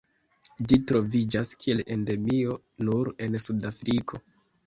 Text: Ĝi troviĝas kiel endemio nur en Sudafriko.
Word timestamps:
Ĝi 0.69 0.77
troviĝas 0.91 1.51
kiel 1.65 1.83
endemio 1.97 2.57
nur 2.87 3.13
en 3.27 3.37
Sudafriko. 3.47 4.23